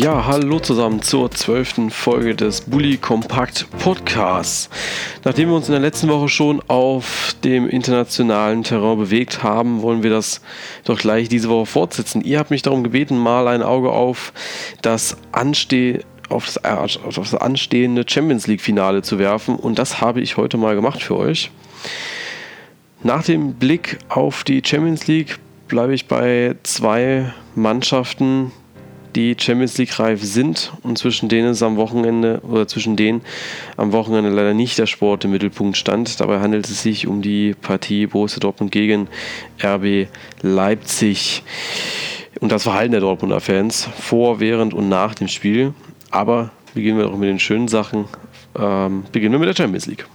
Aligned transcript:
Ja, 0.00 0.24
hallo 0.24 0.58
zusammen 0.60 1.02
zur 1.02 1.30
zwölften 1.30 1.90
Folge 1.90 2.34
des 2.34 2.62
Bully 2.62 2.96
Kompakt 2.96 3.66
Podcasts. 3.80 4.70
Nachdem 5.22 5.50
wir 5.50 5.56
uns 5.56 5.68
in 5.68 5.72
der 5.72 5.82
letzten 5.82 6.08
Woche 6.08 6.30
schon 6.30 6.62
auf 6.68 7.34
dem 7.44 7.68
internationalen 7.68 8.62
Terrain 8.64 8.96
bewegt 8.96 9.42
haben, 9.42 9.82
wollen 9.82 10.02
wir 10.02 10.10
das 10.10 10.40
doch 10.84 10.98
gleich 10.98 11.28
diese 11.28 11.50
Woche 11.50 11.66
fortsetzen. 11.66 12.22
Ihr 12.22 12.38
habt 12.38 12.50
mich 12.50 12.62
darum 12.62 12.82
gebeten, 12.82 13.18
mal 13.18 13.46
ein 13.46 13.62
Auge 13.62 13.90
auf 13.90 14.32
das 14.82 15.18
anstehende 15.32 16.04
auf 16.30 16.46
das, 16.46 16.64
auf 16.64 17.16
das 17.16 17.34
anstehende 17.34 18.04
Champions 18.06 18.46
League 18.46 18.60
Finale 18.60 19.02
zu 19.02 19.18
werfen 19.18 19.56
und 19.56 19.80
das 19.80 20.00
habe 20.00 20.20
ich 20.20 20.36
heute 20.36 20.56
mal 20.56 20.76
gemacht 20.76 21.02
für 21.02 21.16
euch. 21.16 21.50
Nach 23.02 23.24
dem 23.24 23.54
Blick 23.54 23.98
auf 24.08 24.44
die 24.44 24.62
Champions 24.64 25.08
League 25.08 25.38
bleibe 25.66 25.92
ich 25.92 26.06
bei 26.06 26.54
zwei 26.62 27.32
Mannschaften, 27.56 28.52
die 29.16 29.36
Champions 29.38 29.76
League 29.78 29.98
reif 29.98 30.22
sind 30.22 30.72
und 30.82 30.98
zwischen 30.98 31.28
denen 31.28 31.48
es 31.48 31.62
am 31.62 31.76
Wochenende 31.76 32.40
oder 32.42 32.66
zwischen 32.66 32.96
denen 32.96 33.22
am 33.76 33.92
Wochenende 33.92 34.30
leider 34.30 34.54
nicht 34.54 34.78
der 34.78 34.86
Sport 34.86 35.24
im 35.24 35.32
Mittelpunkt 35.32 35.76
stand. 35.76 36.20
Dabei 36.20 36.40
handelt 36.40 36.68
es 36.68 36.82
sich 36.82 37.06
um 37.06 37.22
die 37.22 37.54
Partie 37.54 38.06
Borussia 38.06 38.40
Dortmund 38.40 38.72
gegen 38.72 39.08
RB 39.62 40.08
Leipzig 40.42 41.42
und 42.40 42.52
das 42.52 42.62
Verhalten 42.64 42.92
der 42.92 43.00
Dortmunder 43.00 43.40
Fans 43.40 43.88
vor, 43.98 44.40
während 44.40 44.74
und 44.74 44.88
nach 44.88 45.14
dem 45.14 45.28
Spiel. 45.28 45.74
Aber 46.10 46.50
beginnen 46.74 46.98
wir 46.98 47.04
doch 47.04 47.16
mit 47.16 47.28
den 47.28 47.38
schönen 47.38 47.68
Sachen. 47.68 48.06
Ähm, 48.58 49.04
beginnen 49.12 49.32
wir 49.32 49.38
mit 49.38 49.48
der 49.48 49.62
Champions 49.62 49.86
League. 49.86 50.06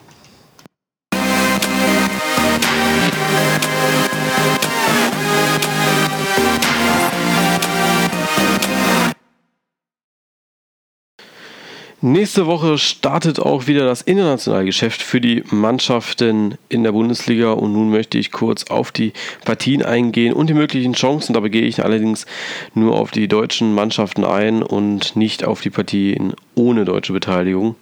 Nächste 12.08 12.46
Woche 12.46 12.78
startet 12.78 13.40
auch 13.40 13.66
wieder 13.66 13.84
das 13.88 14.04
internationale 14.04 14.66
Geschäft 14.66 15.02
für 15.02 15.20
die 15.20 15.44
Mannschaften 15.50 16.56
in 16.70 16.84
der 16.84 16.92
Bundesliga 16.92 17.54
und 17.54 17.74
nun 17.74 17.90
möchte 17.90 18.20
ich 18.20 18.32
kurz 18.32 18.66
auf 18.66 18.92
die 18.92 19.12
Partien 19.44 19.82
eingehen 19.82 20.32
und 20.34 20.48
die 20.48 20.54
möglichen 20.54 20.94
Chancen. 20.94 21.34
Dabei 21.34 21.50
gehe 21.50 21.64
ich 21.64 21.84
allerdings 21.84 22.28
nur 22.76 22.96
auf 22.96 23.10
die 23.10 23.28
deutschen 23.28 23.74
Mannschaften 23.74 24.24
ein 24.24 24.62
und 24.62 25.16
nicht 25.16 25.46
auf 25.46 25.62
die 25.62 25.72
Partien 25.72 26.36
ohne 26.54 26.86
deutsche 26.86 27.12
Beteiligung. 27.12 27.74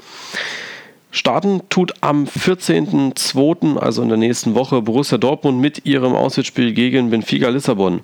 Starten 1.15 1.61
tut 1.69 1.93
am 2.01 2.25
14.02., 2.25 3.77
also 3.77 4.01
in 4.01 4.09
der 4.09 4.17
nächsten 4.17 4.55
Woche, 4.55 4.81
Borussia 4.81 5.19
Dortmund 5.19 5.59
mit 5.59 5.85
ihrem 5.85 6.15
Auswärtsspiel 6.15 6.73
gegen 6.73 7.11
Benfica 7.11 7.49
Lissabon. 7.49 7.99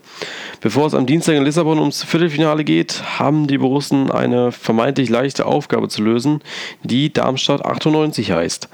Bevor 0.61 0.85
es 0.85 0.93
am 0.93 1.07
Dienstag 1.07 1.33
in 1.33 1.43
Lissabon 1.43 1.79
ums 1.79 2.03
Viertelfinale 2.03 2.63
geht, 2.63 3.01
haben 3.17 3.47
die 3.47 3.57
Borussen 3.57 4.11
eine 4.11 4.51
vermeintlich 4.51 5.09
leichte 5.09 5.47
Aufgabe 5.47 5.87
zu 5.87 6.03
lösen, 6.03 6.41
die 6.83 7.11
Darmstadt 7.11 7.65
98 7.65 8.31
heißt. 8.31 8.69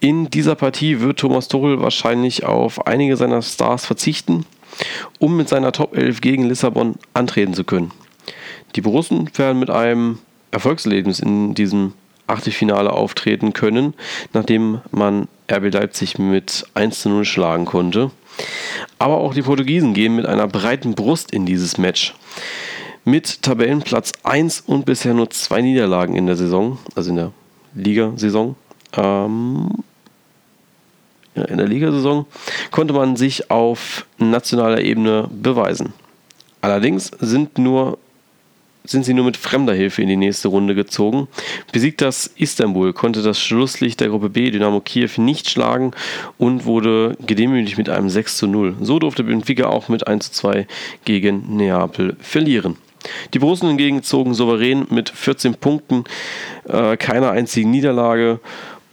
In 0.00 0.28
dieser 0.28 0.56
Partie 0.56 0.98
wird 0.98 1.20
Thomas 1.20 1.46
Tuchel 1.46 1.80
wahrscheinlich 1.80 2.44
auf 2.44 2.84
einige 2.88 3.16
seiner 3.16 3.42
Stars 3.42 3.86
verzichten, 3.86 4.44
um 5.20 5.36
mit 5.36 5.48
seiner 5.48 5.70
Top 5.70 5.96
11 5.96 6.20
gegen 6.20 6.48
Lissabon 6.48 6.96
antreten 7.14 7.54
zu 7.54 7.62
können. 7.62 7.92
Die 8.74 8.80
Borussen 8.80 9.30
werden 9.36 9.60
mit 9.60 9.70
einem 9.70 10.18
Erfolgserlebnis 10.50 11.20
in 11.20 11.54
diesem 11.54 11.92
Achtelfinale 12.28 12.92
auftreten 12.92 13.52
können, 13.52 13.94
nachdem 14.32 14.80
man 14.90 15.28
RB 15.50 15.72
Leipzig 15.72 16.18
mit 16.18 16.66
1 16.74 17.00
zu 17.00 17.08
0 17.08 17.24
schlagen 17.24 17.64
konnte. 17.64 18.10
Aber 18.98 19.18
auch 19.18 19.34
die 19.34 19.42
Portugiesen 19.42 19.94
gehen 19.94 20.14
mit 20.14 20.26
einer 20.26 20.46
breiten 20.46 20.94
Brust 20.94 21.32
in 21.32 21.46
dieses 21.46 21.78
Match. 21.78 22.14
Mit 23.04 23.42
Tabellenplatz 23.42 24.12
1 24.22 24.60
und 24.66 24.84
bisher 24.84 25.14
nur 25.14 25.30
zwei 25.30 25.62
Niederlagen 25.62 26.14
in 26.14 26.26
der 26.26 26.36
Saison, 26.36 26.78
also 26.94 27.10
in 27.10 27.16
der 27.16 27.32
Ligasaison. 27.74 28.54
Ähm, 28.96 29.70
in 31.34 31.56
der 31.56 31.68
Ligasaison 31.68 32.26
konnte 32.70 32.94
man 32.94 33.16
sich 33.16 33.50
auf 33.50 34.06
nationaler 34.18 34.80
Ebene 34.80 35.28
beweisen. 35.30 35.92
Allerdings 36.60 37.10
sind 37.20 37.58
nur 37.58 37.98
sind 38.90 39.04
sie 39.04 39.14
nur 39.14 39.24
mit 39.24 39.36
fremder 39.36 39.74
Hilfe 39.74 40.02
in 40.02 40.08
die 40.08 40.16
nächste 40.16 40.48
Runde 40.48 40.74
gezogen. 40.74 41.28
Besiegt 41.72 42.00
das 42.00 42.26
Istanbul, 42.36 42.92
konnte 42.92 43.22
das 43.22 43.40
Schlusslicht 43.40 44.00
der 44.00 44.08
Gruppe 44.08 44.30
B 44.30 44.50
Dynamo 44.50 44.80
Kiew 44.80 45.10
nicht 45.16 45.50
schlagen 45.50 45.92
und 46.38 46.64
wurde 46.64 47.16
gedemütigt 47.26 47.78
mit 47.78 47.88
einem 47.88 48.08
6 48.08 48.36
zu 48.36 48.46
0. 48.46 48.76
So 48.80 48.98
durfte 48.98 49.24
Benfica 49.24 49.68
auch 49.68 49.88
mit 49.88 50.06
1 50.06 50.32
zu 50.32 50.40
2 50.40 50.66
gegen 51.04 51.56
Neapel 51.56 52.16
verlieren. 52.20 52.76
Die 53.32 53.38
Borussen 53.38 53.68
hingegen 53.68 54.02
zogen 54.02 54.34
souverän 54.34 54.86
mit 54.90 55.08
14 55.08 55.54
Punkten, 55.54 56.04
äh, 56.64 56.96
keiner 56.96 57.30
einzigen 57.30 57.70
Niederlage 57.70 58.40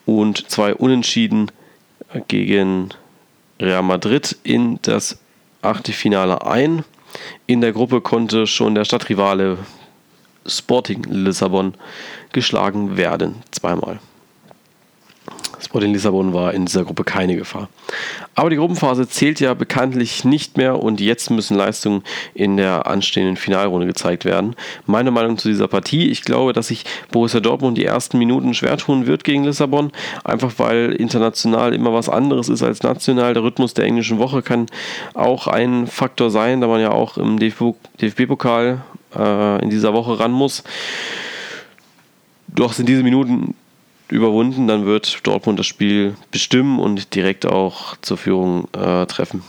und 0.06 0.50
zwei 0.50 0.76
Unentschieden 0.76 1.52
gegen 2.28 2.90
Real 3.60 3.84
Madrid 3.84 4.38
in 4.44 4.80
das 4.84 5.20
Achtelfinale 5.62 6.46
ein. 6.46 6.84
In 7.48 7.62
der 7.62 7.72
Gruppe 7.72 8.02
konnte 8.02 8.48
schon 8.48 8.76
der 8.76 8.86
Stadtrivale 8.86 9.58
Sporting 10.46 11.04
Lissabon 11.04 11.74
geschlagen 12.32 12.98
werden. 12.98 13.36
Zweimal. 13.52 14.00
Sporting 15.66 15.94
Lissabon 15.94 16.34
war 16.34 16.54
in 16.54 16.66
dieser 16.66 16.84
Gruppe 16.84 17.04
keine 17.04 17.36
Gefahr. 17.36 17.70
Aber 18.36 18.50
die 18.50 18.56
Gruppenphase 18.56 19.08
zählt 19.08 19.40
ja 19.40 19.54
bekanntlich 19.54 20.24
nicht 20.24 20.58
mehr 20.58 20.82
und 20.82 21.02
jetzt 21.02 21.32
müssen 21.32 21.58
Leistungen 21.58 22.04
in 22.34 22.58
der 22.58 22.86
anstehenden 22.88 23.36
Finalrunde 23.36 23.88
gezeigt 23.88 24.26
werden. 24.26 24.56
Meine 24.86 25.12
Meinung 25.12 25.38
zu 25.38 25.48
dieser 25.48 25.68
Partie, 25.68 26.10
ich 26.10 26.22
glaube, 26.22 26.54
dass 26.54 26.68
sich 26.68 26.86
Borussia 27.12 27.40
Dortmund 27.40 27.78
die 27.78 27.86
ersten 27.86 28.18
Minuten 28.18 28.54
schwer 28.54 28.78
tun 28.78 29.08
wird 29.08 29.24
gegen 29.24 29.44
Lissabon, 29.44 29.92
einfach 30.24 30.54
weil 30.58 30.92
international 30.92 31.74
immer 31.74 31.94
was 31.94 32.10
anderes 32.10 32.50
ist 32.50 32.62
als 32.62 32.84
national. 32.84 33.34
Der 33.34 33.44
Rhythmus 33.44 33.74
der 33.74 33.86
englischen 33.86 34.20
Woche 34.20 34.42
kann 34.42 34.68
auch 35.14 35.48
ein 35.48 35.88
Faktor 35.88 36.30
sein, 36.30 36.62
da 36.62 36.68
man 36.68 36.82
ja 36.82 36.92
auch 36.92 37.18
im 37.18 37.40
DFB-Pokal 37.40 38.84
äh, 39.16 39.64
in 39.64 39.70
dieser 39.70 39.94
Woche 39.94 40.20
ran 40.20 40.32
muss. 40.32 40.64
Doch 42.48 42.74
sind 42.74 42.88
diese 42.88 43.04
Minuten 43.04 43.56
überwunden, 44.10 44.68
dann 44.68 44.86
wird 44.86 45.26
Dortmund 45.26 45.60
das 45.60 45.66
Spiel 45.66 46.16
bestimmen 46.32 46.80
und 46.80 47.16
direkt 47.16 47.46
auch 47.46 47.98
zur 48.02 48.18
Führung 48.18 48.68
äh, 48.74 49.06
treffen. 49.06 49.42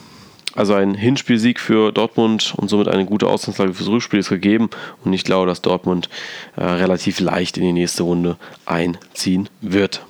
Also 0.55 0.72
ein 0.72 0.94
Hinspielsieg 0.94 1.60
für 1.60 1.93
Dortmund 1.93 2.55
und 2.56 2.69
somit 2.69 2.88
eine 2.88 3.05
gute 3.05 3.26
Ausgangslage 3.26 3.75
fürs 3.75 3.91
Rückspiel 3.91 4.21
ist 4.21 4.31
gegeben 4.31 4.71
und 5.05 5.12
ich 5.12 5.23
glaube, 5.23 5.46
dass 5.46 5.61
Dortmund 5.61 6.08
äh, 6.56 6.64
relativ 6.64 7.20
leicht 7.20 7.58
in 7.58 7.64
die 7.64 7.73
nächste 7.73 8.05
Runde 8.05 8.38
einziehen 8.64 9.50
wird. 9.61 10.06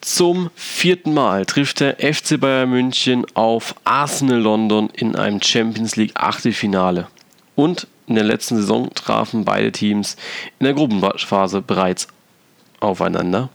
Zum 0.00 0.50
vierten 0.54 1.12
Mal 1.12 1.46
trifft 1.46 1.80
der 1.80 1.96
FC 1.96 2.38
Bayern 2.38 2.70
München 2.70 3.26
auf 3.34 3.74
Arsenal 3.82 4.38
London 4.38 4.88
in 4.94 5.16
einem 5.16 5.42
Champions 5.42 5.96
League 5.96 6.12
Achtelfinale. 6.14 7.08
Und 7.56 7.88
in 8.06 8.14
der 8.14 8.24
letzten 8.24 8.56
Saison 8.56 8.90
trafen 8.94 9.44
beide 9.44 9.72
Teams 9.72 10.16
in 10.58 10.64
der 10.64 10.74
Gruppenphase 10.74 11.60
bereits 11.60 12.08
aufeinander. 12.80 13.48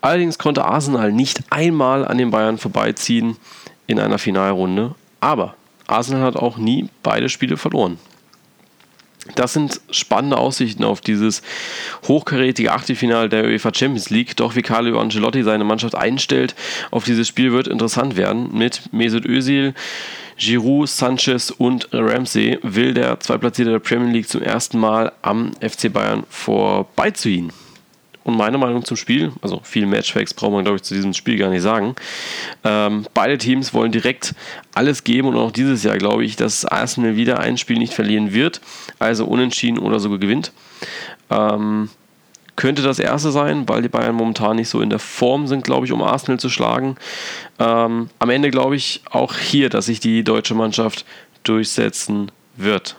Allerdings 0.00 0.38
konnte 0.38 0.64
Arsenal 0.64 1.12
nicht 1.12 1.40
einmal 1.50 2.06
an 2.06 2.18
den 2.18 2.30
Bayern 2.30 2.58
vorbeiziehen 2.58 3.36
in 3.86 3.98
einer 3.98 4.18
Finalrunde, 4.18 4.94
aber 5.20 5.54
Arsenal 5.86 6.22
hat 6.22 6.36
auch 6.36 6.56
nie 6.56 6.88
beide 7.02 7.28
Spiele 7.28 7.56
verloren. 7.56 7.98
Das 9.34 9.52
sind 9.52 9.80
spannende 9.90 10.38
Aussichten 10.38 10.82
auf 10.84 11.00
dieses 11.00 11.42
hochkarätige 12.08 12.72
Achtelfinale 12.72 13.28
der 13.28 13.44
UEFA 13.44 13.72
Champions 13.74 14.10
League. 14.10 14.36
Doch 14.36 14.56
wie 14.56 14.62
Carlo 14.62 14.98
Ancelotti 14.98 15.42
seine 15.42 15.64
Mannschaft 15.64 15.94
einstellt 15.94 16.54
auf 16.90 17.04
dieses 17.04 17.28
Spiel 17.28 17.52
wird 17.52 17.68
interessant 17.68 18.16
werden. 18.16 18.56
Mit 18.56 18.92
Mesut 18.92 19.26
Özil, 19.26 19.74
Giroud, 20.38 20.88
Sanchez 20.88 21.50
und 21.50 21.88
Ramsey 21.92 22.58
will 22.62 22.94
der 22.94 23.20
Zweitplatzierte 23.20 23.72
der 23.72 23.78
Premier 23.78 24.12
League 24.12 24.28
zum 24.28 24.42
ersten 24.42 24.78
Mal 24.78 25.12
am 25.22 25.52
FC 25.60 25.92
Bayern 25.92 26.24
vorbeiziehen. 26.30 27.52
Und 28.22 28.36
meine 28.36 28.58
Meinung 28.58 28.84
zum 28.84 28.96
Spiel, 28.96 29.32
also 29.40 29.60
viel 29.62 29.86
Matchfacts 29.86 30.34
braucht 30.34 30.52
man, 30.52 30.64
glaube 30.64 30.76
ich, 30.76 30.82
zu 30.82 30.94
diesem 30.94 31.14
Spiel 31.14 31.38
gar 31.38 31.48
nicht 31.48 31.62
sagen. 31.62 31.94
Ähm, 32.64 33.06
beide 33.14 33.38
Teams 33.38 33.72
wollen 33.72 33.92
direkt 33.92 34.34
alles 34.74 35.04
geben 35.04 35.28
und 35.28 35.36
auch 35.36 35.50
dieses 35.50 35.82
Jahr 35.82 35.96
glaube 35.96 36.24
ich, 36.24 36.36
dass 36.36 36.64
Arsenal 36.64 37.16
wieder 37.16 37.40
ein 37.40 37.56
Spiel 37.56 37.78
nicht 37.78 37.94
verlieren 37.94 38.32
wird, 38.32 38.60
also 38.98 39.24
unentschieden 39.24 39.78
oder 39.78 40.00
sogar 40.00 40.18
gewinnt. 40.18 40.52
Ähm, 41.30 41.88
könnte 42.56 42.82
das 42.82 42.98
erste 42.98 43.30
sein, 43.30 43.66
weil 43.68 43.80
die 43.80 43.88
Bayern 43.88 44.14
momentan 44.14 44.56
nicht 44.56 44.68
so 44.68 44.82
in 44.82 44.90
der 44.90 44.98
Form 44.98 45.46
sind, 45.46 45.64
glaube 45.64 45.86
ich, 45.86 45.92
um 45.92 46.02
Arsenal 46.02 46.38
zu 46.38 46.50
schlagen. 46.50 46.96
Ähm, 47.58 48.10
am 48.18 48.30
Ende 48.30 48.50
glaube 48.50 48.76
ich 48.76 49.00
auch 49.10 49.34
hier, 49.34 49.70
dass 49.70 49.86
sich 49.86 49.98
die 49.98 50.22
deutsche 50.24 50.54
Mannschaft 50.54 51.06
durchsetzen 51.42 52.30
wird. 52.56 52.96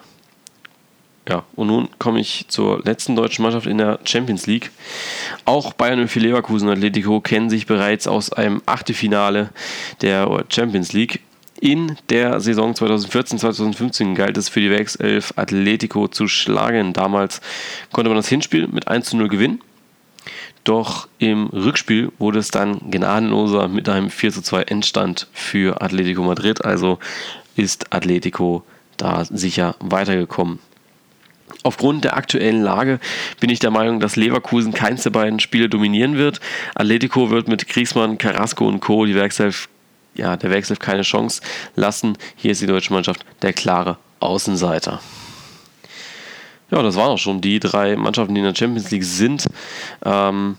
Ja, 1.31 1.45
und 1.55 1.67
nun 1.67 1.87
komme 1.97 2.19
ich 2.19 2.43
zur 2.49 2.81
letzten 2.83 3.15
deutschen 3.15 3.43
Mannschaft 3.43 3.65
in 3.65 3.77
der 3.77 3.99
Champions 4.03 4.47
League. 4.47 4.69
Auch 5.45 5.71
Bayern 5.71 6.01
und 6.01 6.09
für 6.09 6.19
Leverkusen 6.19 6.67
und 6.67 6.73
Atletico 6.73 7.21
kennen 7.21 7.49
sich 7.49 7.67
bereits 7.67 8.05
aus 8.05 8.33
einem 8.33 8.61
Achtelfinale 8.65 9.51
der 10.01 10.43
Champions 10.49 10.91
League. 10.91 11.21
In 11.61 11.95
der 12.09 12.41
Saison 12.41 12.73
2014-2015 12.73 14.13
galt 14.13 14.35
es 14.35 14.49
für 14.49 14.59
die 14.59 14.71
Werkself 14.71 15.31
Atletico 15.37 16.09
zu 16.09 16.27
schlagen. 16.27 16.91
Damals 16.91 17.39
konnte 17.93 18.09
man 18.09 18.17
das 18.17 18.27
Hinspiel 18.27 18.67
mit 18.67 18.89
1 18.89 19.11
zu 19.11 19.15
0 19.15 19.29
gewinnen. 19.29 19.61
Doch 20.65 21.07
im 21.17 21.45
Rückspiel 21.47 22.11
wurde 22.19 22.39
es 22.39 22.51
dann 22.51 22.91
gnadenloser 22.91 23.69
mit 23.69 23.87
einem 23.87 24.09
4 24.09 24.33
zu 24.33 24.41
2 24.41 24.63
Endstand 24.63 25.27
für 25.31 25.81
Atletico 25.81 26.23
Madrid. 26.23 26.65
Also 26.65 26.99
ist 27.55 27.93
Atletico 27.93 28.65
da 28.97 29.23
sicher 29.23 29.77
weitergekommen. 29.79 30.59
Aufgrund 31.63 32.03
der 32.03 32.17
aktuellen 32.17 32.61
Lage 32.61 32.99
bin 33.39 33.49
ich 33.49 33.59
der 33.59 33.71
Meinung, 33.71 33.99
dass 33.99 34.15
Leverkusen 34.15 34.73
keins 34.73 35.03
der 35.03 35.09
beiden 35.11 35.39
Spiele 35.39 35.69
dominieren 35.69 36.17
wird. 36.17 36.39
Atletico 36.75 37.29
wird 37.29 37.47
mit 37.47 37.67
Griezmann, 37.67 38.17
Carrasco 38.17 38.67
und 38.67 38.79
Co. 38.79 39.05
die 39.05 39.15
Werkself, 39.15 39.69
ja, 40.15 40.37
der 40.37 40.49
Werkself 40.49 40.79
keine 40.79 41.03
Chance 41.03 41.41
lassen. 41.75 42.17
Hier 42.35 42.51
ist 42.51 42.61
die 42.61 42.67
deutsche 42.67 42.93
Mannschaft 42.93 43.25
der 43.41 43.53
klare 43.53 43.97
Außenseiter. 44.19 44.99
Ja, 46.71 46.81
das 46.81 46.95
waren 46.95 47.09
auch 47.09 47.17
schon 47.17 47.41
die 47.41 47.59
drei 47.59 47.95
Mannschaften, 47.97 48.33
die 48.33 48.39
in 48.39 48.45
der 48.45 48.55
Champions 48.55 48.91
League 48.91 49.03
sind. 49.03 49.45
Ähm, 50.05 50.57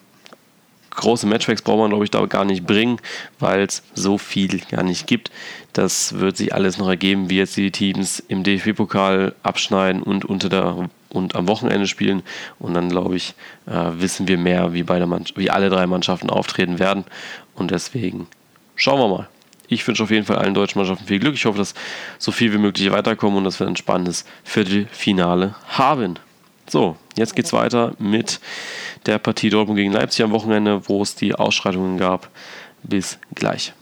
große 0.95 1.27
Matchbacks 1.27 1.63
braucht 1.63 1.79
man, 1.79 1.91
glaube 1.91 2.05
ich, 2.05 2.11
da 2.11 2.25
gar 2.27 2.45
nicht 2.45 2.67
bringen, 2.67 2.99
weil 3.39 3.63
es 3.63 3.83
so 3.95 4.19
viel 4.19 4.61
gar 4.71 4.83
nicht 4.83 5.07
gibt. 5.07 5.31
Das 5.73 6.19
wird 6.19 6.37
sich 6.37 6.55
alles 6.55 6.79
noch 6.79 6.89
ergeben, 6.89 7.31
wie 7.31 7.39
jetzt 7.39 7.57
die 7.57 7.71
Teams 7.71 8.21
im 8.21 8.43
DFB-Pokal 8.43 9.35
abschneiden 9.43 10.03
und 10.03 10.25
unter 10.25 10.49
der 10.49 10.89
und 11.13 11.37
am 11.37 11.47
Wochenende 11.49 11.87
spielen. 11.87 12.23
Und 12.59 12.75
dann, 12.75 12.89
glaube 12.89 13.17
ich, 13.17 13.35
äh, 13.67 13.91
wissen 13.95 14.29
wir 14.29 14.39
mehr, 14.39 14.73
wie, 14.73 14.83
beide 14.83 15.09
wie 15.37 15.51
alle 15.51 15.69
drei 15.69 15.87
Mannschaften 15.87 16.31
auftreten 16.31 16.79
werden. 16.79 17.05
Und 17.55 17.71
deswegen 17.71 18.27
schauen 18.77 18.99
wir 18.99 19.09
mal. 19.09 19.29
Ich 19.69 19.87
wünsche 19.87 20.03
auf 20.03 20.11
jeden 20.11 20.27
Fall 20.27 20.37
allen 20.37 20.55
deutschen 20.55 20.79
Mannschaften 20.79 21.07
viel 21.07 21.19
Glück. 21.19 21.35
Ich 21.35 21.47
hoffe, 21.47 21.59
dass 21.59 21.75
so 22.19 22.31
viel 22.33 22.53
wie 22.53 22.59
möglich 22.59 22.91
weiterkommen 22.93 23.39
und 23.39 23.45
dass 23.45 23.59
wir 23.59 23.67
ein 23.67 23.77
spannendes 23.77 24.25
Viertelfinale 24.45 25.55
haben. 25.69 26.19
So, 26.69 26.97
jetzt 27.17 27.35
geht 27.35 27.47
es 27.47 27.53
weiter 27.53 27.95
mit 27.99 28.41
der 29.07 29.19
Partie 29.19 29.51
Dortmund 29.51 29.79
gegen 29.79 29.93
Leipzig 29.93 30.25
am 30.25 30.33
Wochenende, 30.33 30.89
wo 30.89 31.03
es 31.03 31.15
die 31.15 31.35
Ausschreitungen 31.35 31.99
gab. 31.99 32.31
Bis 32.83 33.19
gleich. 33.35 33.73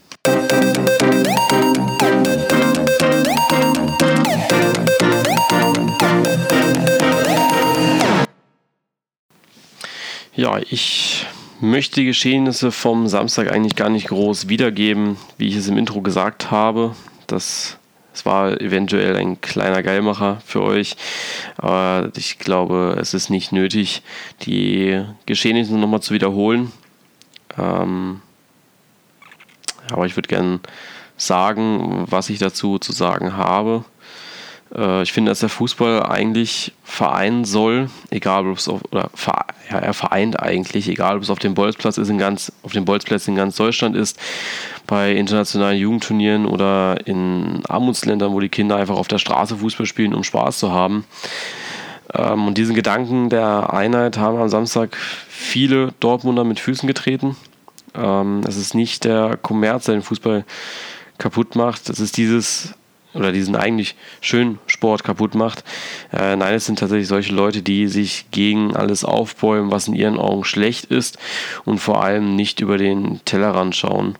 Ja, 10.35 10.59
ich 10.69 11.25
möchte 11.59 12.01
die 12.01 12.05
Geschehnisse 12.05 12.71
vom 12.71 13.07
Samstag 13.07 13.51
eigentlich 13.51 13.75
gar 13.75 13.89
nicht 13.89 14.07
groß 14.07 14.49
wiedergeben, 14.49 15.17
wie 15.37 15.47
ich 15.47 15.55
es 15.55 15.67
im 15.67 15.77
Intro 15.77 16.01
gesagt 16.01 16.51
habe. 16.51 16.95
Das 17.27 17.77
es 18.13 18.25
war 18.25 18.59
eventuell 18.59 19.15
ein 19.15 19.39
kleiner 19.39 19.83
Geilmacher 19.83 20.41
für 20.45 20.61
euch, 20.61 20.97
aber 21.57 22.11
ich 22.17 22.39
glaube, 22.39 22.97
es 22.99 23.13
ist 23.13 23.29
nicht 23.29 23.51
nötig, 23.51 24.03
die 24.41 25.03
Geschehnisse 25.25 25.77
nochmal 25.77 26.01
zu 26.01 26.13
wiederholen. 26.13 26.71
Ähm, 27.57 28.21
aber 29.91 30.05
ich 30.05 30.15
würde 30.15 30.27
gerne 30.27 30.59
sagen, 31.17 32.05
was 32.09 32.29
ich 32.29 32.39
dazu 32.39 32.79
zu 32.79 32.91
sagen 32.91 33.37
habe. 33.37 33.85
Äh, 34.75 35.03
ich 35.03 35.11
finde, 35.11 35.31
dass 35.31 35.39
der 35.39 35.49
Fußball 35.49 36.03
eigentlich 36.03 36.73
vereinen 36.83 37.45
soll, 37.45 37.89
egal 38.09 38.47
ob 38.47 38.57
es 38.57 38.67
auf, 38.67 38.81
oder 38.91 39.09
ja, 39.69 39.79
er 39.79 39.93
vereint 39.93 40.39
eigentlich, 40.39 40.87
egal 40.89 41.17
ob 41.17 41.23
es 41.23 41.29
auf 41.29 41.39
dem 41.39 41.53
Bolzplatz 41.53 41.97
ist 41.97 42.09
in 42.09 42.17
ganz, 42.17 42.51
auf 42.63 42.71
dem 42.73 42.85
Bolzplätzen 42.85 43.33
in 43.33 43.37
ganz 43.37 43.55
Deutschland 43.55 43.95
ist, 43.95 44.19
bei 44.87 45.13
internationalen 45.13 45.79
Jugendturnieren 45.79 46.45
oder 46.45 46.97
in 47.05 47.61
Armutsländern, 47.67 48.33
wo 48.33 48.39
die 48.39 48.49
Kinder 48.49 48.75
einfach 48.75 48.95
auf 48.95 49.07
der 49.07 49.19
Straße 49.19 49.57
Fußball 49.57 49.85
spielen, 49.85 50.13
um 50.13 50.23
Spaß 50.23 50.59
zu 50.59 50.71
haben. 50.71 51.05
Ähm, 52.13 52.47
und 52.47 52.57
diesen 52.57 52.75
Gedanken 52.75 53.29
der 53.29 53.73
Einheit 53.73 54.17
haben 54.17 54.37
am 54.37 54.49
Samstag 54.49 54.97
viele 55.29 55.93
Dortmunder 55.99 56.43
mit 56.43 56.59
Füßen 56.59 56.87
getreten. 56.87 57.35
Ähm, 57.95 58.41
es 58.47 58.57
ist 58.57 58.73
nicht 58.73 59.03
der 59.05 59.37
Kommerz, 59.37 59.85
der 59.85 59.95
den 59.95 60.03
Fußball 60.03 60.45
kaputt 61.17 61.55
macht. 61.55 61.89
Es 61.89 61.99
ist 61.99 62.17
dieses 62.17 62.73
oder 63.13 63.31
diesen 63.31 63.55
eigentlich 63.55 63.95
schönen 64.21 64.59
Sport 64.67 65.03
kaputt 65.03 65.35
macht. 65.35 65.63
Äh, 66.11 66.35
nein, 66.35 66.53
es 66.53 66.65
sind 66.65 66.79
tatsächlich 66.79 67.07
solche 67.07 67.33
Leute, 67.33 67.61
die 67.61 67.87
sich 67.87 68.25
gegen 68.31 68.75
alles 68.75 69.03
aufbäumen, 69.03 69.71
was 69.71 69.87
in 69.87 69.95
ihren 69.95 70.17
Augen 70.17 70.43
schlecht 70.43 70.85
ist 70.85 71.17
und 71.65 71.79
vor 71.79 72.03
allem 72.03 72.35
nicht 72.35 72.59
über 72.59 72.77
den 72.77 73.19
Tellerrand 73.25 73.75
schauen. 73.75 74.15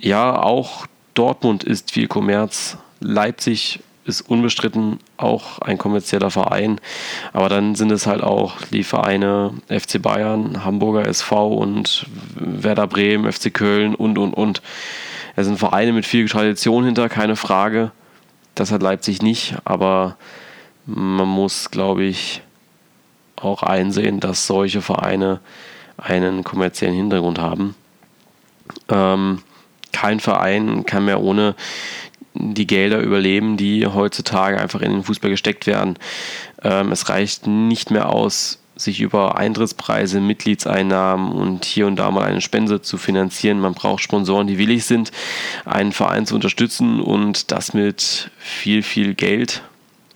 Ja, 0.00 0.42
auch 0.42 0.86
Dortmund 1.14 1.64
ist 1.64 1.92
viel 1.92 2.08
Kommerz. 2.08 2.76
Leipzig 3.00 3.80
ist 4.04 4.20
unbestritten 4.22 4.98
auch 5.16 5.58
ein 5.60 5.78
kommerzieller 5.78 6.30
Verein. 6.30 6.80
Aber 7.32 7.48
dann 7.48 7.74
sind 7.74 7.90
es 7.90 8.06
halt 8.06 8.22
auch 8.22 8.56
die 8.70 8.84
Vereine 8.84 9.54
FC 9.68 10.00
Bayern, 10.00 10.64
Hamburger 10.64 11.06
SV 11.06 11.48
und 11.54 12.06
Werder 12.34 12.86
Bremen, 12.86 13.30
FC 13.30 13.52
Köln 13.52 13.94
und, 13.94 14.18
und, 14.18 14.34
und. 14.34 14.62
Es 15.36 15.46
sind 15.46 15.58
Vereine 15.58 15.92
mit 15.92 16.06
viel 16.06 16.28
Tradition 16.28 16.84
hinter, 16.84 17.08
keine 17.08 17.36
Frage. 17.36 17.90
Das 18.54 18.70
hat 18.70 18.82
Leipzig 18.82 19.20
nicht, 19.20 19.56
aber 19.64 20.16
man 20.86 21.28
muss, 21.28 21.70
glaube 21.70 22.04
ich, 22.04 22.42
auch 23.36 23.62
einsehen, 23.62 24.20
dass 24.20 24.46
solche 24.46 24.80
Vereine 24.80 25.40
einen 25.96 26.44
kommerziellen 26.44 26.94
Hintergrund 26.94 27.38
haben. 27.38 27.74
Ähm, 28.88 29.42
kein 29.92 30.20
Verein 30.20 30.86
kann 30.86 31.04
mehr 31.04 31.20
ohne 31.20 31.54
die 32.34 32.66
Gelder 32.66 33.00
überleben, 33.00 33.56
die 33.56 33.86
heutzutage 33.86 34.60
einfach 34.60 34.80
in 34.80 34.92
den 34.92 35.04
Fußball 35.04 35.30
gesteckt 35.30 35.66
werden. 35.66 35.96
Ähm, 36.62 36.90
es 36.90 37.08
reicht 37.08 37.46
nicht 37.46 37.90
mehr 37.90 38.08
aus, 38.08 38.58
sich 38.76 39.00
über 39.00 39.36
Eintrittspreise, 39.36 40.20
Mitgliedseinnahmen 40.20 41.32
und 41.32 41.64
hier 41.64 41.86
und 41.86 41.96
da 41.96 42.10
mal 42.10 42.24
eine 42.24 42.40
Spende 42.40 42.82
zu 42.82 42.98
finanzieren. 42.98 43.60
Man 43.60 43.74
braucht 43.74 44.02
Sponsoren, 44.02 44.46
die 44.46 44.58
willig 44.58 44.84
sind, 44.84 45.12
einen 45.64 45.92
Verein 45.92 46.26
zu 46.26 46.34
unterstützen 46.34 47.00
und 47.00 47.52
das 47.52 47.72
mit 47.72 48.30
viel, 48.38 48.82
viel 48.82 49.14
Geld. 49.14 49.62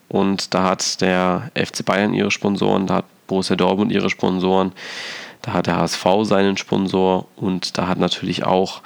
Und 0.09 0.55
da 0.55 0.65
hat 0.65 1.01
der 1.01 1.51
FC 1.55 1.85
Bayern 1.85 2.15
ihre 2.15 2.31
Sponsoren, 2.31 2.87
da 2.87 2.97
hat 2.97 3.05
Borussia 3.27 3.57
Dortmund 3.57 3.93
ihre 3.93 4.11
Sponsoren, 4.11 4.73
da 5.43 5.53
hat 5.53 5.67
der 5.67 5.77
HSV 5.77 6.05
seinen 6.23 6.57
Sponsor 6.57 7.29
und 7.37 7.79
da 7.79 7.87
hat 7.87 7.99
natürlich 7.99 8.45
auch 8.45 8.83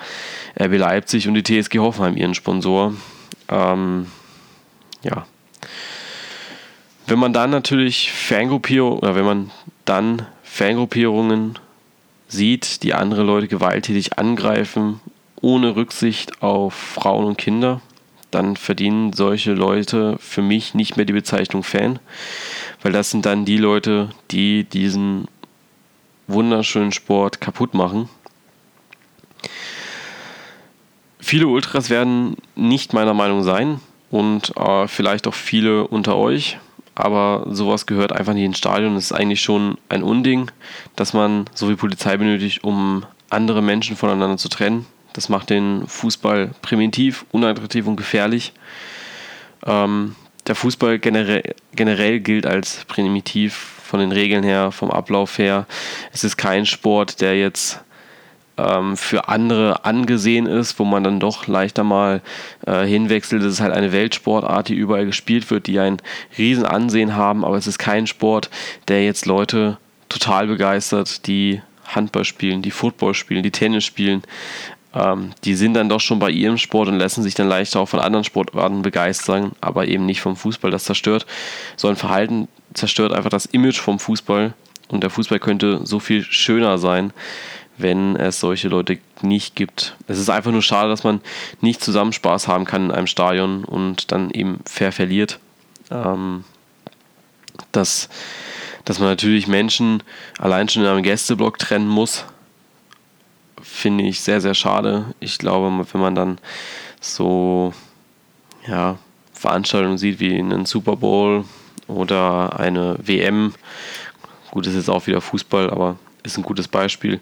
RB 0.61 0.77
Leipzig 0.79 1.29
und 1.29 1.35
die 1.35 1.43
TSG 1.43 1.79
Hoffenheim 1.79 2.17
ihren 2.17 2.35
Sponsor. 2.35 2.93
Ähm, 3.49 4.07
ja, 5.03 5.27
wenn 7.07 7.19
man 7.19 7.33
dann 7.33 7.51
natürlich 7.51 8.13
Fangruppierungen 8.13 8.99
oder 8.99 9.15
wenn 9.15 9.25
man 9.25 9.51
dann 9.85 10.27
Fangruppierungen 10.43 11.59
sieht, 12.29 12.83
die 12.83 12.95
andere 12.95 13.23
Leute 13.23 13.49
gewalttätig 13.49 14.19
angreifen, 14.19 15.01
ohne 15.41 15.77
Rücksicht 15.77 16.43
auf 16.43 16.75
Frauen 16.75 17.25
und 17.25 17.39
Kinder, 17.39 17.81
dann 18.31 18.57
verdienen 18.57 19.13
solche 19.13 19.53
Leute 19.53 20.17
für 20.19 20.43
mich 20.43 20.75
nicht 20.75 20.97
mehr 20.97 21.05
die 21.05 21.13
Bezeichnung 21.13 21.63
Fan, 21.63 21.99
weil 22.83 22.93
das 22.93 23.11
sind 23.11 23.27
dann 23.27 23.45
die 23.45 23.59
Leute, 23.59 24.11
die 24.31 24.65
diesen 24.65 25.29
wunderschönen 26.27 26.93
Sport 26.93 27.41
kaputt 27.41 27.75
machen. 27.75 28.09
Viele 31.21 31.47
Ultras 31.47 31.91
werden 31.91 32.37
nicht 32.57 32.95
meiner 32.95 33.15
Meinung 33.15 33.43
sein 33.43 33.81
und 34.11 34.57
äh, 34.57 34.89
vielleicht 34.89 35.27
auch 35.27 35.35
viele 35.35 35.87
unter 35.87 36.17
euch 36.17 36.59
aber 36.95 37.47
sowas 37.51 37.87
gehört 37.87 38.13
einfach 38.13 38.35
nicht 38.35 38.45
ins 38.45 38.59
Stadion. 38.59 38.97
Es 38.97 39.07
ist 39.07 39.13
eigentlich 39.13 39.41
schon 39.41 39.79
ein 39.89 40.03
Unding, 40.03 40.51
dass 40.97 41.13
man 41.13 41.47
so 41.55 41.67
viel 41.67 41.77
Polizei 41.77 42.17
benötigt, 42.17 42.65
um 42.65 43.05
andere 43.31 43.63
Menschen 43.63 43.97
voneinander 43.97 44.37
zu 44.37 44.49
trennen. 44.49 44.87
Das 45.13 45.29
macht 45.29 45.51
den 45.51 45.87
Fußball 45.87 46.51
primitiv, 46.63 47.25
unattraktiv 47.33 47.87
und 47.87 47.97
gefährlich. 47.97 48.53
Ähm, 49.67 50.17
der 50.47 50.55
Fußball 50.55 50.99
generell, 50.99 51.55
generell 51.75 52.21
gilt 52.21 52.47
als 52.47 52.85
primitiv 52.87 53.55
von 53.85 54.01
den 54.01 54.13
Regeln 54.13 54.43
her, 54.43 54.73
vom 54.73 54.91
Ablauf 54.91 55.39
her. 55.39 55.67
Es 56.13 56.25
ist 56.25 56.37
kein 56.37 56.67
Sport, 56.67 57.21
der 57.21 57.39
jetzt 57.39 57.81
ähm, 58.63 58.97
für 58.97 59.29
andere 59.29 59.85
angesehen 59.85 60.47
ist, 60.47 60.79
wo 60.79 60.85
man 60.85 61.05
dann 61.05 61.21
doch 61.21 61.47
leichter 61.47 61.85
mal 61.85 62.23
äh, 62.67 62.85
hinwechselt. 62.85 63.43
Es 63.43 63.55
ist 63.55 63.61
halt 63.61 63.73
eine 63.73 63.93
Weltsportart, 63.93 64.69
die 64.69 64.75
überall 64.75 65.07
gespielt 65.07 65.51
wird, 65.51 65.67
die 65.67 65.79
ein 65.79 65.99
riesen 66.39 66.65
Ansehen 66.65 67.17
haben, 67.17 67.45
aber 67.45 67.57
es 67.57 67.67
ist 67.67 67.79
kein 67.79 68.07
Sport, 68.07 68.51
der 68.89 69.05
jetzt 69.05 69.27
Leute 69.27 69.79
total 70.09 70.47
begeistert, 70.47 71.27
die 71.27 71.63
Handball 71.87 72.25
spielen, 72.25 72.63
die 72.63 72.71
Football 72.71 73.15
spielen, 73.15 73.43
die 73.43 73.51
Tennis 73.51 73.85
spielen. 73.85 74.23
ähm, 74.95 75.31
die 75.45 75.55
sind 75.55 75.75
dann 75.75 75.89
doch 75.89 76.01
schon 76.01 76.19
bei 76.19 76.31
ihrem 76.31 76.59
Sport 76.59 76.89
und 76.89 76.99
lassen 76.99 77.23
sich 77.23 77.35
dann 77.35 77.49
leichter 77.49 77.81
auch 77.81 77.89
von 77.89 78.01
anderen 78.01 78.25
Sportarten 78.25 78.83
begeistern, 78.83 79.53
aber 79.61 79.89
eben 79.89 80.05
nicht 80.05 80.21
vom 80.21 80.37
Fußball. 80.37 80.71
Das 80.71 80.85
zerstört 80.85 81.27
so 81.77 81.89
ein 81.89 81.97
Verhalten, 81.97 82.49
zerstört 82.75 83.13
einfach 83.13 83.31
das 83.31 83.47
Image 83.47 83.79
vom 83.79 83.99
Fußball 83.99 84.53
und 84.89 85.03
der 85.03 85.11
Fußball 85.11 85.39
könnte 85.39 85.81
so 85.85 85.99
viel 85.99 86.23
schöner 86.23 86.77
sein, 86.77 87.13
wenn 87.79 88.17
es 88.17 88.41
solche 88.41 88.69
Leute 88.69 88.99
nicht 89.23 89.57
gibt. 89.57 89.97
Es 90.07 90.19
ist 90.19 90.31
einfach 90.31 90.53
nur 90.53 90.63
schade, 90.63 90.89
dass 90.89 91.05
man 91.05 91.21
nicht 91.61 91.83
zusammen 91.83 92.13
Spaß 92.13 92.49
haben 92.49 92.65
kann 92.65 92.87
in 92.87 92.91
einem 92.91 93.07
Stadion 93.07 93.65
und 93.65 94.13
dann 94.13 94.31
eben 94.31 94.61
fair 94.65 94.93
verliert. 94.93 95.39
Ähm, 95.91 96.45
dass, 97.73 98.09
dass 98.85 98.99
man 98.99 99.09
natürlich 99.09 99.47
Menschen 99.47 100.03
allein 100.39 100.69
schon 100.69 100.83
in 100.83 100.89
einem 100.89 101.03
Gästeblock 101.03 101.59
trennen 101.59 101.89
muss, 101.89 102.25
finde 103.61 104.05
ich 104.05 104.21
sehr, 104.21 104.41
sehr 104.41 104.55
schade. 104.55 105.07
Ich 105.21 105.39
glaube, 105.39 105.87
wenn 105.93 106.01
man 106.01 106.15
dann 106.15 106.39
so 107.01 107.73
ja, 108.67 108.99
Veranstaltungen 109.33 109.99
sieht 109.99 110.21
wie 110.21 110.39
einen 110.39 110.67
Super 110.67 110.97
Bowl 110.97 111.45
oder 111.89 112.59
eine 112.59 112.97
WM, 113.03 113.55
gut, 114.51 114.67
das 114.67 114.75
ist 114.75 114.87
jetzt 114.87 114.95
auch 114.95 115.07
wieder 115.07 115.21
Fußball, 115.21 115.71
aber 115.71 115.97
ist 116.23 116.37
ein 116.37 116.43
gutes 116.43 116.69
Beispiel, 116.69 117.21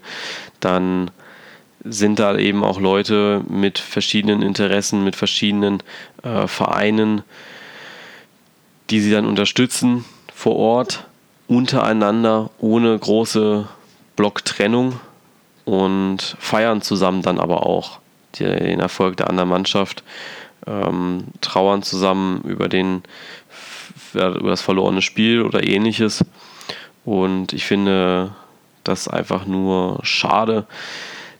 dann 0.59 1.11
sind 1.83 2.19
da 2.19 2.37
eben 2.37 2.63
auch 2.63 2.79
Leute 2.79 3.43
mit 3.49 3.79
verschiedenen 3.79 4.41
Interessen, 4.41 5.03
mit 5.03 5.15
verschiedenen 5.15 5.81
äh, 6.23 6.47
Vereinen, 6.47 7.23
die 8.89 8.99
sie 8.99 9.11
dann 9.11 9.25
unterstützen 9.25 10.05
vor 10.33 10.55
Ort, 10.55 11.05
untereinander, 11.47 12.51
ohne 12.59 12.97
große 12.97 13.67
Blocktrennung 14.15 14.99
und 15.65 16.35
feiern 16.39 16.81
zusammen 16.81 17.21
dann 17.21 17.39
aber 17.39 17.65
auch 17.65 17.99
den 18.39 18.79
Erfolg 18.79 19.17
der 19.17 19.29
anderen 19.29 19.49
Mannschaft, 19.49 20.03
ähm, 20.67 21.25
trauern 21.41 21.83
zusammen 21.83 22.41
über, 22.43 22.69
den, 22.69 23.03
über 24.13 24.49
das 24.49 24.61
verlorene 24.61 25.01
Spiel 25.01 25.41
oder 25.41 25.67
ähnliches. 25.67 26.23
Und 27.03 27.53
ich 27.53 27.65
finde 27.65 28.31
das 28.83 29.07
einfach 29.07 29.45
nur 29.45 29.99
schade, 30.03 30.65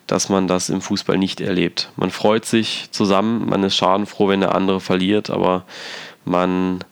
dass 0.07 0.29
man 0.29 0.47
das 0.47 0.69
im 0.69 0.81
Fußball 0.81 1.17
nicht 1.17 1.41
erlebt. 1.41 1.89
Man 1.95 2.11
freut 2.11 2.45
sich 2.45 2.89
zusammen, 2.91 3.47
man 3.47 3.63
ist 3.63 3.75
schadenfroh, 3.75 4.27
wenn 4.27 4.41
der 4.41 4.55
andere 4.55 4.79
verliert, 4.79 5.29
aber 5.29 5.63
man 6.25 6.83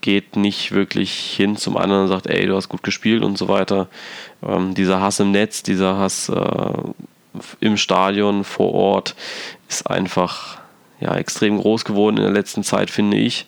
geht 0.00 0.36
nicht 0.36 0.72
wirklich 0.72 1.12
hin 1.12 1.56
zum 1.56 1.76
anderen 1.76 2.02
und 2.02 2.08
sagt, 2.08 2.26
ey, 2.26 2.46
du 2.46 2.54
hast 2.54 2.68
gut 2.68 2.82
gespielt 2.82 3.22
und 3.22 3.38
so 3.38 3.48
weiter. 3.48 3.88
Ähm, 4.46 4.74
dieser 4.74 5.00
Hass 5.00 5.18
im 5.18 5.30
Netz, 5.30 5.62
dieser 5.62 5.96
Hass 5.96 6.28
äh, 6.28 6.72
im 7.60 7.76
Stadion 7.76 8.44
vor 8.44 8.72
Ort 8.74 9.16
ist 9.68 9.90
einfach 9.90 10.58
ja, 11.00 11.14
extrem 11.16 11.58
groß 11.58 11.84
geworden 11.84 12.18
in 12.18 12.22
der 12.22 12.32
letzten 12.32 12.62
Zeit, 12.64 12.90
finde 12.90 13.16
ich. 13.16 13.46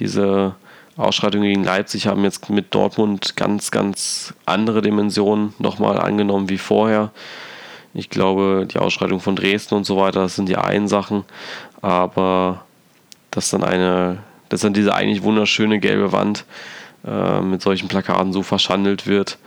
Diese 0.00 0.56
Ausschreitungen 0.96 1.48
gegen 1.48 1.64
Leipzig 1.64 2.06
haben 2.06 2.24
jetzt 2.24 2.48
mit 2.48 2.74
Dortmund 2.74 3.36
ganz, 3.36 3.70
ganz 3.70 4.34
andere 4.46 4.82
Dimensionen 4.82 5.54
nochmal 5.58 5.98
angenommen 5.98 6.48
wie 6.48 6.58
vorher. 6.58 7.12
Ich 7.92 8.10
glaube, 8.10 8.66
die 8.70 8.78
Ausschreitung 8.78 9.20
von 9.20 9.36
Dresden 9.36 9.74
und 9.74 9.84
so 9.84 9.96
weiter, 9.96 10.20
das 10.20 10.36
sind 10.36 10.48
die 10.48 10.56
einen 10.56 10.88
Sachen, 10.88 11.24
aber 11.82 12.64
dass 13.30 13.50
dann 13.50 13.64
eine 13.64 14.18
dass 14.48 14.60
dann 14.60 14.72
diese 14.72 14.94
eigentlich 14.94 15.22
wunderschöne 15.22 15.80
gelbe 15.80 16.12
Wand 16.12 16.44
äh, 17.06 17.40
mit 17.40 17.62
solchen 17.62 17.88
Plakaten 17.88 18.32
so 18.32 18.42
verschandelt 18.42 19.06
wird, 19.06 19.38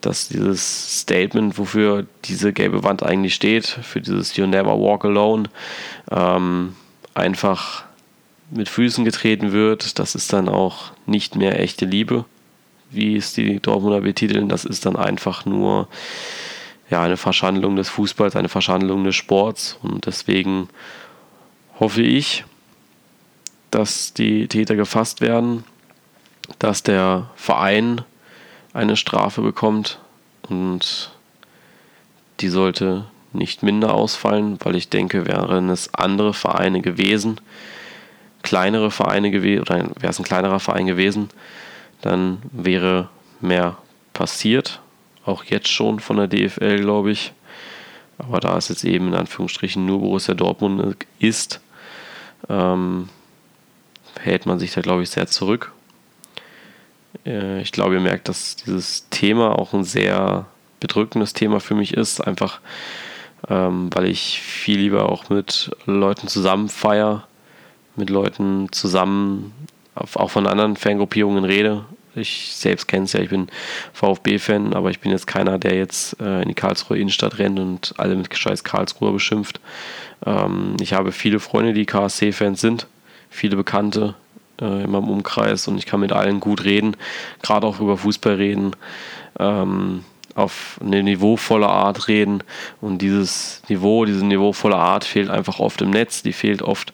dass 0.00 0.28
dieses 0.28 1.00
Statement, 1.00 1.58
wofür 1.58 2.06
diese 2.24 2.52
gelbe 2.52 2.84
Wand 2.84 3.02
eigentlich 3.02 3.34
steht, 3.34 3.66
für 3.66 4.00
dieses 4.00 4.36
You 4.36 4.46
Never 4.46 4.78
Walk 4.78 5.04
Alone, 5.04 5.44
ähm, 6.10 6.76
einfach 7.14 7.85
mit 8.50 8.68
Füßen 8.68 9.04
getreten 9.04 9.52
wird. 9.52 9.98
Das 9.98 10.14
ist 10.14 10.32
dann 10.32 10.48
auch 10.48 10.92
nicht 11.06 11.36
mehr 11.36 11.60
echte 11.60 11.84
Liebe, 11.84 12.24
wie 12.90 13.16
es 13.16 13.32
die 13.32 13.60
Dortmunder 13.60 14.00
betiteln. 14.00 14.48
Das 14.48 14.64
ist 14.64 14.86
dann 14.86 14.96
einfach 14.96 15.44
nur 15.44 15.88
ja, 16.90 17.02
eine 17.02 17.16
Verschandlung 17.16 17.76
des 17.76 17.88
Fußballs, 17.88 18.36
eine 18.36 18.48
Verschandlung 18.48 19.04
des 19.04 19.16
Sports. 19.16 19.78
Und 19.82 20.06
deswegen 20.06 20.68
hoffe 21.78 22.02
ich, 22.02 22.44
dass 23.70 24.14
die 24.14 24.48
Täter 24.48 24.76
gefasst 24.76 25.20
werden, 25.20 25.64
dass 26.58 26.82
der 26.82 27.30
Verein 27.34 28.02
eine 28.72 28.96
Strafe 28.96 29.42
bekommt 29.42 29.98
und 30.48 31.10
die 32.40 32.48
sollte 32.48 33.06
nicht 33.32 33.62
minder 33.62 33.94
ausfallen, 33.94 34.58
weil 34.62 34.76
ich 34.76 34.88
denke, 34.88 35.26
wären 35.26 35.68
es 35.68 35.92
andere 35.94 36.34
Vereine 36.34 36.80
gewesen, 36.80 37.40
kleinere 38.46 38.90
Vereine 38.90 39.30
gewesen, 39.30 39.60
oder 39.60 39.78
wäre 40.00 40.10
es 40.10 40.18
ein 40.18 40.24
kleinerer 40.24 40.60
Verein 40.60 40.86
gewesen, 40.86 41.28
dann 42.00 42.38
wäre 42.52 43.08
mehr 43.40 43.76
passiert. 44.12 44.80
Auch 45.24 45.44
jetzt 45.44 45.68
schon 45.68 45.98
von 45.98 46.16
der 46.16 46.28
DFL, 46.28 46.80
glaube 46.80 47.10
ich. 47.10 47.32
Aber 48.18 48.40
da 48.40 48.56
es 48.56 48.68
jetzt 48.68 48.84
eben 48.84 49.08
in 49.08 49.14
Anführungsstrichen 49.14 49.84
nur 49.84 49.98
Borussia 49.98 50.34
Dortmund 50.34 50.96
ist, 51.18 51.60
ähm, 52.48 53.08
hält 54.20 54.46
man 54.46 54.58
sich 54.58 54.72
da, 54.72 54.80
glaube 54.80 55.02
ich, 55.02 55.10
sehr 55.10 55.26
zurück. 55.26 55.72
Äh, 57.26 57.60
ich 57.60 57.72
glaube, 57.72 57.94
ihr 57.94 58.00
merkt, 58.00 58.28
dass 58.28 58.56
dieses 58.56 59.08
Thema 59.10 59.58
auch 59.58 59.74
ein 59.74 59.84
sehr 59.84 60.46
bedrückendes 60.80 61.32
Thema 61.32 61.60
für 61.60 61.74
mich 61.74 61.94
ist, 61.94 62.20
einfach 62.20 62.60
ähm, 63.48 63.90
weil 63.92 64.06
ich 64.06 64.40
viel 64.40 64.78
lieber 64.78 65.10
auch 65.10 65.28
mit 65.28 65.70
Leuten 65.84 66.28
zusammen 66.28 66.68
feier, 66.68 67.26
mit 67.96 68.10
Leuten 68.10 68.68
zusammen 68.72 69.52
auch 69.94 70.30
von 70.30 70.46
anderen 70.46 70.76
Fangruppierungen 70.76 71.44
rede. 71.44 71.84
Ich 72.14 72.52
selbst 72.54 72.86
kenne 72.88 73.04
es 73.04 73.12
ja, 73.12 73.20
ich 73.20 73.28
bin 73.28 73.48
VfB-Fan, 73.92 74.72
aber 74.72 74.90
ich 74.90 75.00
bin 75.00 75.12
jetzt 75.12 75.26
keiner, 75.26 75.58
der 75.58 75.76
jetzt 75.76 76.18
äh, 76.20 76.42
in 76.42 76.48
die 76.48 76.54
Karlsruher 76.54 76.96
Innenstadt 76.96 77.38
rennt 77.38 77.58
und 77.58 77.94
alle 77.98 78.16
mit 78.16 78.34
scheiß 78.34 78.64
Karlsruher 78.64 79.12
beschimpft. 79.12 79.60
Ähm, 80.24 80.76
ich 80.80 80.94
habe 80.94 81.12
viele 81.12 81.40
Freunde, 81.40 81.74
die 81.74 81.84
KSC-Fans 81.84 82.60
sind 82.60 82.86
viele 83.28 83.56
Bekannte 83.56 84.14
äh, 84.60 84.84
in 84.84 84.90
meinem 84.90 85.08
Umkreis 85.08 85.68
und 85.68 85.76
ich 85.76 85.86
kann 85.86 86.00
mit 86.00 86.12
allen 86.12 86.40
gut 86.40 86.64
reden, 86.64 86.96
gerade 87.42 87.66
auch 87.66 87.80
über 87.80 87.98
Fußball 87.98 88.36
reden, 88.36 88.72
ähm, 89.38 90.04
auf 90.34 90.78
eine 90.82 91.02
niveauvolle 91.02 91.68
Art 91.68 92.08
reden 92.08 92.42
und 92.80 92.98
dieses 92.98 93.62
Niveau, 93.68 94.04
diese 94.04 94.24
niveauvolle 94.24 94.76
Art 94.76 95.04
fehlt 95.04 95.30
einfach 95.30 95.58
oft 95.58 95.80
im 95.82 95.90
Netz, 95.90 96.22
die 96.22 96.32
fehlt 96.32 96.62
oft 96.62 96.92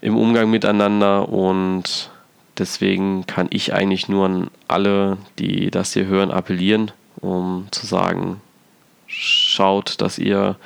im 0.00 0.16
Umgang 0.16 0.50
miteinander 0.50 1.28
und 1.28 2.10
deswegen 2.58 3.26
kann 3.26 3.48
ich 3.50 3.74
eigentlich 3.74 4.08
nur 4.08 4.26
an 4.26 4.50
alle, 4.68 5.18
die 5.38 5.70
das 5.70 5.92
hier 5.92 6.06
hören, 6.06 6.30
appellieren, 6.30 6.90
um 7.20 7.68
zu 7.70 7.86
sagen, 7.86 8.40
schaut, 9.06 10.00
dass 10.00 10.18
ihr 10.18 10.56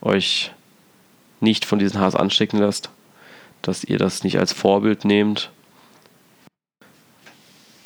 euch 0.00 0.52
nicht 1.40 1.64
von 1.64 1.78
diesem 1.78 2.00
Hass 2.00 2.14
anstecken 2.14 2.58
lasst 2.58 2.90
dass 3.62 3.84
ihr 3.84 3.96
das 3.96 4.24
nicht 4.24 4.38
als 4.38 4.52
Vorbild 4.52 5.04
nehmt, 5.04 5.50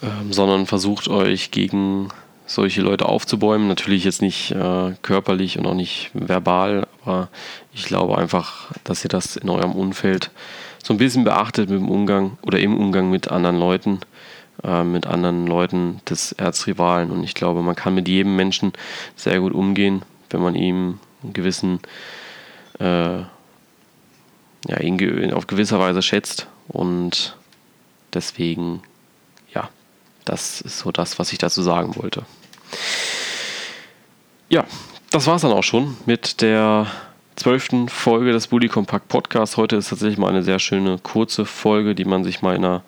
ähm, 0.03 0.33
sondern 0.33 0.67
versucht 0.67 1.09
euch 1.09 1.51
gegen 1.51 2.09
solche 2.47 2.81
Leute 2.81 3.07
aufzubäumen. 3.07 3.69
Natürlich 3.69 4.05
jetzt 4.05 4.23
nicht 4.23 4.53
äh, 4.53 4.95
körperlich 5.03 5.59
und 5.59 5.67
auch 5.67 5.75
nicht 5.75 6.11
verbal, 6.15 6.89
aber 7.05 7.29
ich 7.73 7.85
glaube 7.85 8.17
einfach, 8.19 8.73
dass 8.85 9.05
ihr 9.05 9.11
das 9.11 9.37
in 9.37 9.51
eurem 9.51 9.73
Umfeld 9.73 10.31
so 10.87 10.95
ein 10.95 10.99
bisschen 10.99 11.25
beachtet 11.25 11.69
mit 11.69 11.81
dem 11.81 11.89
Umgang 11.89 12.39
oder 12.43 12.61
im 12.61 12.79
Umgang 12.79 13.11
mit 13.11 13.29
anderen 13.33 13.59
Leuten, 13.59 13.99
äh, 14.63 14.85
mit 14.85 15.05
anderen 15.05 15.45
Leuten 15.49 16.01
des 16.09 16.31
Erzrivalen. 16.31 17.11
Und 17.11 17.25
ich 17.25 17.35
glaube, 17.35 17.61
man 17.63 17.75
kann 17.75 17.97
mit 17.97 18.07
jedem 18.07 18.37
Menschen 18.37 18.73
sehr 19.17 19.41
gut 19.41 19.53
umgehen, 19.53 20.03
wenn 20.31 20.41
man 20.41 20.55
ihm 20.55 21.01
einen 21.25 21.33
gewissen 21.33 21.81
äh, 22.79 23.19
ja, 23.19 24.81
ihn 24.81 25.33
auf 25.33 25.49
gewisser 25.49 25.81
Weise 25.81 26.03
schätzt. 26.03 26.47
Und 26.69 27.37
deswegen, 28.15 28.81
ja, 29.53 29.69
das 30.25 30.61
ist 30.61 30.79
so 30.79 30.93
das, 30.93 31.19
was 31.19 31.33
ich 31.33 31.39
dazu 31.39 31.63
sagen 31.63 31.97
wollte. 31.97 32.25
Ja, 34.49 34.65
das 35.11 35.27
war 35.27 35.35
es 35.35 35.43
dann 35.43 35.51
auch 35.51 35.65
schon 35.65 35.97
mit 36.07 36.43
der 36.43 36.87
zwölften 37.37 37.89
Folge 37.89 38.33
des 38.33 38.49
Bully 38.49 38.69
Compact 38.69 39.09
Podcasts. 39.09 39.57
Heute 39.57 39.77
ist 39.77 39.91
tatsächlich 39.91 40.19
mal 40.19 40.31
eine 40.31 40.43
sehr 40.43 40.59
schöne 40.59 40.99
kurze 40.99 41.45
Folge, 41.45 41.95
die 41.95 42.05
man 42.05 42.25
sich 42.25 42.43
mal 42.43 42.57
in 42.57 42.65
einer 42.65 42.83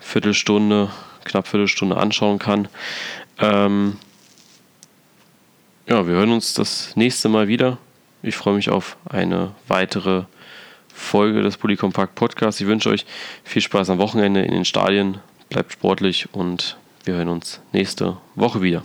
Viertelstunde, 0.00 0.90
knapp 1.24 1.46
Viertelstunde 1.46 1.96
anschauen 1.96 2.38
kann. 2.38 2.68
Ähm, 3.38 3.98
ja, 5.86 6.06
wir 6.06 6.14
hören 6.14 6.32
uns 6.32 6.54
das 6.54 6.96
nächste 6.96 7.28
Mal 7.28 7.46
wieder. 7.46 7.78
Ich 8.22 8.36
freue 8.36 8.54
mich 8.54 8.70
auf 8.70 8.96
eine 9.08 9.52
weitere 9.68 10.24
Folge 10.88 11.42
des 11.42 11.58
Polykompakt 11.58 12.14
Podcasts. 12.14 12.60
Ich 12.60 12.66
wünsche 12.66 12.88
euch 12.88 13.04
viel 13.44 13.62
Spaß 13.62 13.90
am 13.90 13.98
Wochenende 13.98 14.42
in 14.42 14.52
den 14.52 14.64
Stadien. 14.64 15.18
Bleibt 15.50 15.72
sportlich 15.72 16.28
und 16.32 16.78
wir 17.04 17.14
hören 17.14 17.28
uns 17.28 17.60
nächste 17.72 18.16
Woche 18.34 18.62
wieder. 18.62 18.82